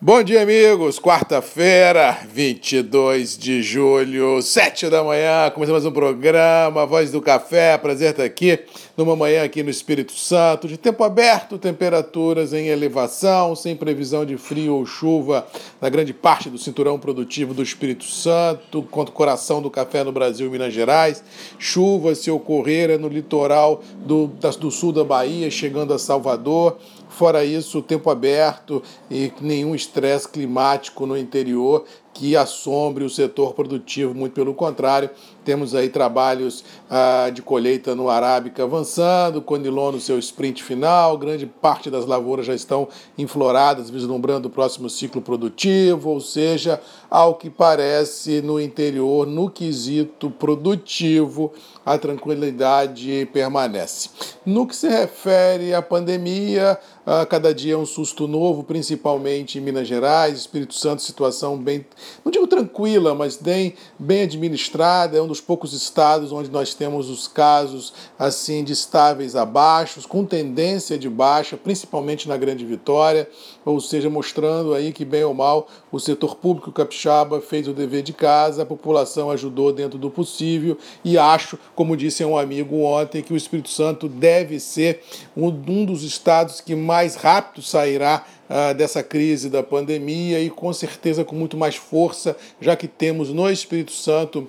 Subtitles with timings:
[0.00, 1.00] Bom dia, amigos.
[1.00, 5.50] Quarta-feira, 22 de julho, 7 da manhã.
[5.50, 7.76] Começamos um programa, Voz do Café.
[7.76, 8.60] Prazer estar aqui
[8.96, 14.36] numa manhã aqui no Espírito Santo, de tempo aberto, temperaturas em elevação, sem previsão de
[14.36, 15.44] frio ou chuva
[15.80, 20.46] na grande parte do cinturão produtivo do Espírito Santo, quanto coração do café no Brasil
[20.46, 21.24] e Minas Gerais.
[21.58, 24.28] Chuva, se ocorrer, é no litoral do,
[24.60, 26.78] do sul da Bahia, chegando a Salvador.
[27.08, 31.84] Fora isso, tempo aberto e nenhum estresse climático no interior
[32.18, 35.08] que assombre o setor produtivo, muito pelo contrário,
[35.44, 41.46] temos aí trabalhos ah, de colheita no Arábica avançando, Conilon no seu sprint final, grande
[41.46, 47.48] parte das lavouras já estão enfloradas, vislumbrando o próximo ciclo produtivo, ou seja, ao que
[47.48, 51.52] parece no interior, no quesito produtivo,
[51.86, 54.10] a tranquilidade permanece.
[54.44, 59.62] No que se refere à pandemia, ah, cada dia é um susto novo, principalmente em
[59.62, 61.86] Minas Gerais, Espírito Santo, situação bem
[62.24, 67.08] não digo tranquila, mas bem, bem administrada, é um dos poucos estados onde nós temos
[67.08, 73.28] os casos assim de estáveis a baixos, com tendência de baixa, principalmente na Grande Vitória,
[73.64, 78.02] ou seja, mostrando aí que bem ou mal o setor público capixaba fez o dever
[78.02, 83.22] de casa, a população ajudou dentro do possível e acho, como disse um amigo ontem,
[83.22, 85.02] que o Espírito Santo deve ser
[85.36, 90.72] um, um dos estados que mais rápido sairá ah, dessa crise da pandemia e com
[90.72, 94.48] certeza com muito mais força, já que temos no Espírito Santo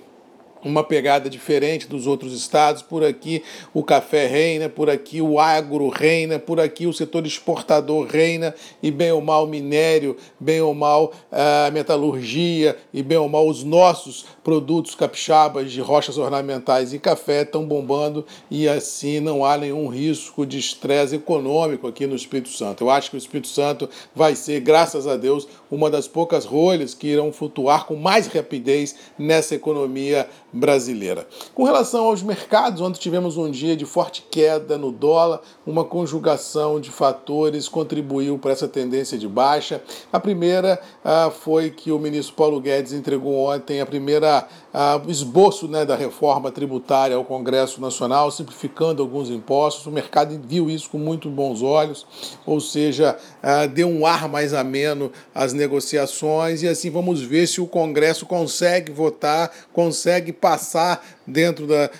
[0.64, 2.82] uma pegada diferente dos outros estados.
[2.82, 8.06] Por aqui o café reina, por aqui o agro reina, por aqui o setor exportador
[8.06, 13.48] reina, e bem ou mal minério, bem ou mal a metalurgia, e bem ou mal
[13.48, 19.56] os nossos produtos capixabas de rochas ornamentais e café estão bombando e assim não há
[19.56, 22.84] nenhum risco de estresse econômico aqui no Espírito Santo.
[22.84, 26.94] Eu acho que o Espírito Santo vai ser, graças a Deus, uma das poucas rolhas
[26.94, 31.26] que irão flutuar com mais rapidez nessa economia brasileira.
[31.54, 36.80] Com relação aos mercados, onde tivemos um dia de forte queda no dólar, uma conjugação
[36.80, 39.82] de fatores contribuiu para essa tendência de baixa.
[40.12, 45.68] A primeira ah, foi que o ministro Paulo Guedes entregou ontem a primeira ah, esboço
[45.68, 49.86] né, da reforma tributária ao Congresso Nacional, simplificando alguns impostos.
[49.86, 52.06] O mercado viu isso com muito bons olhos,
[52.44, 57.60] ou seja, ah, deu um ar mais ameno às negociações e assim vamos ver se
[57.60, 61.90] o Congresso consegue votar, consegue passar dentro da,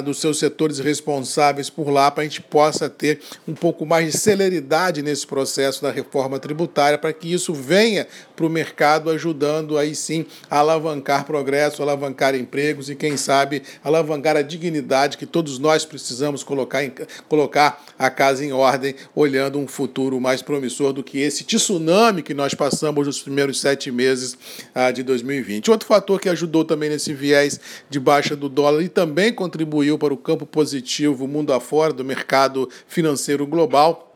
[0.00, 4.18] dos seus setores responsáveis por lá, para a gente possa ter um pouco mais de
[4.18, 8.06] celeridade nesse processo da reforma tributária, para que isso venha
[8.36, 14.36] para o mercado, ajudando aí sim a alavancar progresso, alavancar empregos e, quem sabe, alavancar
[14.36, 16.92] a dignidade que todos nós precisamos colocar, em,
[17.28, 22.34] colocar a casa em ordem, olhando um futuro mais promissor do que esse tsunami que
[22.34, 24.34] nós passamos nos primeiros sete meses
[24.74, 25.70] uh, de 2020.
[25.70, 30.14] Outro fator que ajudou também nesse viés de baixa do dólar e também contribuiu para
[30.14, 34.10] o campo positivo mundo afora do mercado financeiro global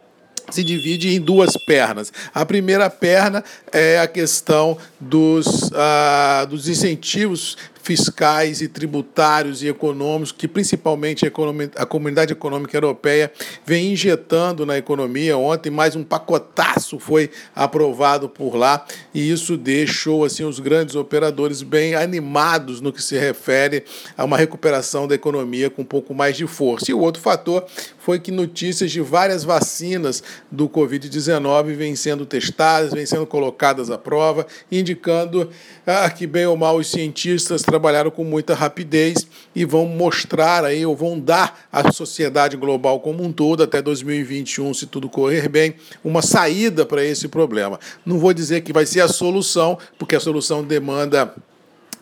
[0.51, 2.13] se divide em duas pernas.
[2.35, 3.43] A primeira perna
[3.73, 11.87] é a questão dos, ah, dos incentivos fiscais e tributários e econômicos que principalmente a,
[11.87, 13.31] comunidade econômica europeia
[13.67, 15.37] vem injetando na economia.
[15.37, 21.61] Ontem mais um pacotaço foi aprovado por lá e isso deixou assim os grandes operadores
[21.61, 23.85] bem animados no que se refere
[24.17, 26.91] a uma recuperação da economia com um pouco mais de força.
[26.91, 27.67] E o outro fator
[27.99, 33.99] foi que notícias de várias vacinas do Covid-19 vêm sendo testadas, vêm sendo colocadas à
[33.99, 35.51] prova, indicando
[35.87, 40.87] ah, que bem ou mal os cientistas trabalharam com muita rapidez e vão mostrar aí,
[40.87, 45.75] ou vão dar à sociedade global como um todo, até 2021, se tudo correr bem,
[46.05, 47.81] uma saída para esse problema.
[48.07, 51.35] Não vou dizer que vai ser a solução, porque a solução demanda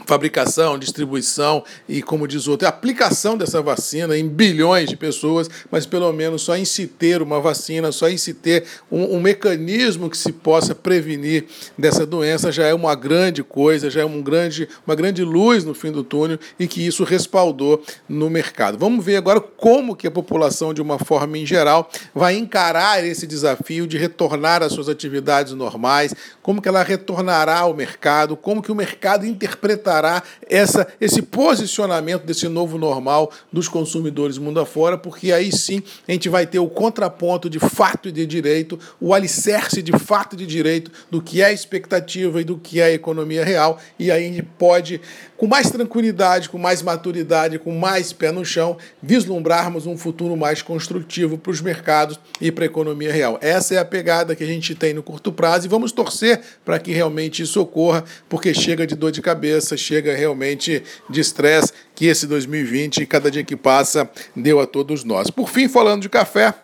[0.07, 6.13] fabricação, distribuição e, como diz outro, aplicação dessa vacina em bilhões de pessoas, mas pelo
[6.13, 10.17] menos só em se ter uma vacina, só em se ter um, um, mecanismo que
[10.17, 11.45] se possa prevenir
[11.79, 15.75] dessa doença já é uma grande coisa, já é um grande, uma grande luz no
[15.75, 18.79] fim do túnel e que isso respaldou no mercado.
[18.79, 23.27] Vamos ver agora como que a população, de uma forma em geral, vai encarar esse
[23.27, 28.73] desafio de retornar às suas atividades normais, como que ela retornará ao mercado, como que
[28.73, 35.33] o mercado interpretará afetará essa, esse posicionamento desse novo normal dos consumidores mundo afora, porque
[35.33, 39.83] aí sim a gente vai ter o contraponto de fato e de direito, o alicerce
[39.83, 43.79] de fato e de direito do que é expectativa e do que é economia real,
[43.99, 45.01] e aí a gente pode,
[45.37, 50.63] com mais tranquilidade, com mais maturidade, com mais pé no chão, vislumbrarmos um futuro mais
[50.63, 53.39] construtivo para os mercados e para a economia real.
[53.41, 56.79] Essa é a pegada que a gente tem no curto prazo e vamos torcer para
[56.79, 62.07] que realmente isso ocorra, porque chega de dor de cabeça, chega realmente de estresse que
[62.07, 65.31] esse 2020, cada dia que passa, deu a todos nós.
[65.31, 66.55] Por fim, falando de café,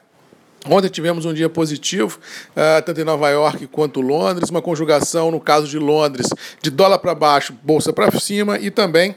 [0.67, 2.19] Ontem tivemos um dia positivo,
[2.50, 6.26] uh, tanto em Nova York quanto Londres, uma conjugação, no caso de Londres,
[6.61, 9.15] de dólar para baixo, bolsa para cima e também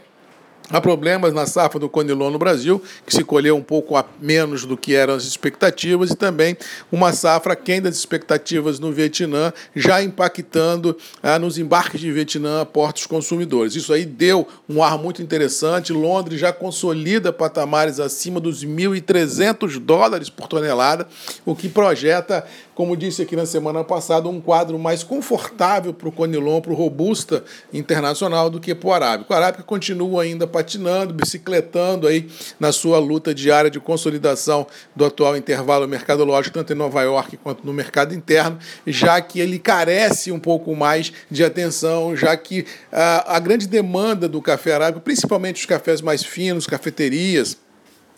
[0.71, 4.63] Há problemas na safra do Conilon no Brasil, que se colheu um pouco a menos
[4.63, 6.55] do que eram as expectativas, e também
[6.89, 12.65] uma safra aquém das expectativas no Vietnã, já impactando ah, nos embarques de Vietnã a
[12.65, 13.75] portos consumidores.
[13.75, 15.91] Isso aí deu um ar muito interessante.
[15.91, 21.05] Londres já consolida patamares acima dos 1.300 dólares por tonelada,
[21.45, 22.45] o que projeta
[22.81, 26.75] como disse aqui na semana passada, um quadro mais confortável para o Conilon, para o
[26.75, 29.31] Robusta Internacional do que para o Arábica.
[29.31, 32.29] O Arábica continua ainda patinando, bicicletando aí
[32.59, 37.65] na sua luta diária de consolidação do atual intervalo mercadológico, tanto em Nova York quanto
[37.65, 43.31] no mercado interno, já que ele carece um pouco mais de atenção, já que a,
[43.31, 47.57] ah, a grande demanda do café arábico, principalmente os cafés mais finos, cafeterias,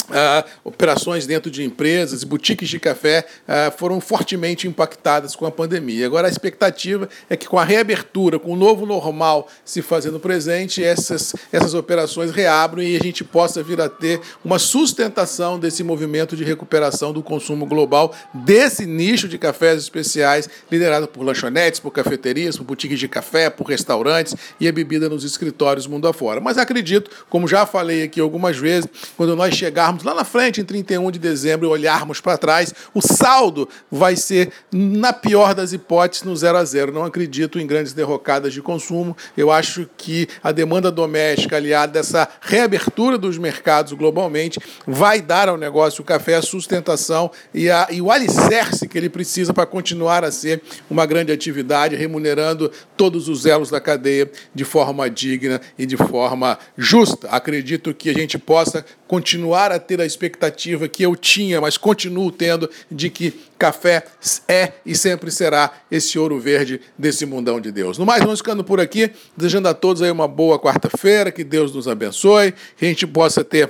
[0.04, 6.06] Uh, operações dentro de empresas, boutiques de café uh, foram fortemente impactadas com a pandemia.
[6.06, 10.84] Agora, a expectativa é que, com a reabertura, com o novo normal se fazendo presente,
[10.84, 16.36] essas, essas operações reabram e a gente possa vir a ter uma sustentação desse movimento
[16.36, 22.58] de recuperação do consumo global desse nicho de cafés especiais, liderado por lanchonetes, por cafeterias,
[22.58, 26.42] por boutiques de café, por restaurantes e a bebida nos escritórios mundo afora.
[26.42, 30.64] Mas acredito, como já falei aqui algumas vezes, quando nós chegarmos lá na frente, em
[30.64, 36.24] 31 de dezembro, e olharmos para trás, o saldo vai ser, na pior das hipóteses,
[36.24, 36.92] no zero a zero.
[36.92, 39.16] Não acredito em grandes derrocadas de consumo.
[39.38, 45.58] Eu acho que a demanda doméstica, aliada dessa reabertura dos mercados globalmente, vai dar ao
[45.58, 50.24] negócio o café a sustentação e, a, e o alicerce que ele precisa para continuar
[50.24, 55.86] a ser uma grande atividade, remunerando todos os elos da cadeia de forma digna e
[55.86, 57.28] de forma justa.
[57.30, 62.32] Acredito que a gente possa continuar a ter a expectativa que eu tinha, mas continuo
[62.32, 64.04] tendo, de que café
[64.48, 67.98] é e sempre será esse ouro verde desse mundão de Deus.
[67.98, 71.74] No mais, vamos ficando por aqui, desejando a todos aí uma boa quarta-feira, que Deus
[71.74, 73.70] nos abençoe, que a gente possa ter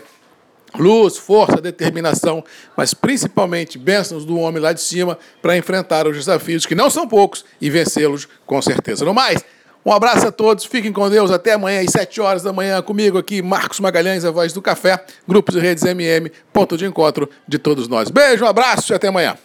[0.78, 2.44] luz, força, determinação,
[2.76, 7.08] mas principalmente bênçãos do homem lá de cima para enfrentar os desafios que não são
[7.08, 9.06] poucos e vencê-los com certeza.
[9.06, 9.44] No mais,
[9.86, 13.18] um abraço a todos, fiquem com Deus, até amanhã às 7 horas da manhã comigo
[13.18, 17.58] aqui, Marcos Magalhães, a voz do café, grupos e redes MM, ponto de encontro de
[17.58, 18.10] todos nós.
[18.10, 19.38] Beijo, um abraço e até amanhã.